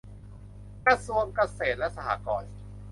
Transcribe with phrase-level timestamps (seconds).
[0.85, 2.51] กระทรวงเกษตรและสหกรณ์